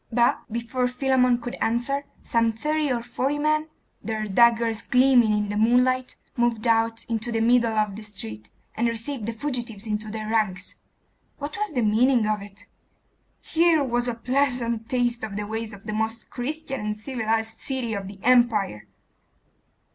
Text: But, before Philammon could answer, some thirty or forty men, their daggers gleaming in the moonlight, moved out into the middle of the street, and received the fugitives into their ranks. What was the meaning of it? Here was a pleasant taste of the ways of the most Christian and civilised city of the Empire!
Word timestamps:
But, 0.11 0.51
before 0.51 0.87
Philammon 0.87 1.37
could 1.41 1.53
answer, 1.61 2.05
some 2.23 2.51
thirty 2.53 2.91
or 2.91 3.03
forty 3.03 3.37
men, 3.37 3.67
their 4.03 4.25
daggers 4.27 4.81
gleaming 4.81 5.31
in 5.31 5.49
the 5.49 5.57
moonlight, 5.57 6.15
moved 6.35 6.65
out 6.65 7.05
into 7.07 7.31
the 7.31 7.39
middle 7.39 7.77
of 7.77 7.95
the 7.95 8.01
street, 8.01 8.49
and 8.73 8.87
received 8.87 9.27
the 9.27 9.31
fugitives 9.31 9.85
into 9.85 10.09
their 10.09 10.27
ranks. 10.27 10.73
What 11.37 11.55
was 11.55 11.73
the 11.75 11.83
meaning 11.83 12.25
of 12.25 12.41
it? 12.41 12.65
Here 13.41 13.83
was 13.83 14.07
a 14.07 14.15
pleasant 14.15 14.89
taste 14.89 15.23
of 15.23 15.35
the 15.35 15.45
ways 15.45 15.71
of 15.71 15.83
the 15.85 15.93
most 15.93 16.31
Christian 16.31 16.79
and 16.81 16.97
civilised 16.97 17.59
city 17.59 17.93
of 17.93 18.07
the 18.07 18.17
Empire! 18.23 18.87